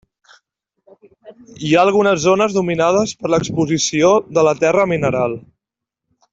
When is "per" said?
3.21-3.33